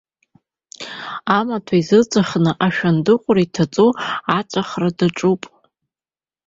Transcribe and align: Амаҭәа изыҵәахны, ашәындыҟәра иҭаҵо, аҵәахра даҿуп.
Амаҭәа 1.37 1.75
изыҵәахны, 1.81 2.51
ашәындыҟәра 2.65 3.41
иҭаҵо, 3.45 3.87
аҵәахра 4.37 4.89
даҿуп. 4.97 5.41